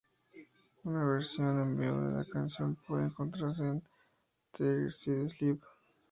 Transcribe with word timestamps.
Una 0.83 1.05
versión 1.05 1.61
en 1.61 1.77
vivo 1.79 2.01
de 2.01 2.13
la 2.15 2.25
canción 2.25 2.75
puede 2.87 3.03
encontrarse 3.03 3.61
en 3.61 3.83
"Three 4.51 4.91
Sides 4.91 5.39
Live". 5.39 5.59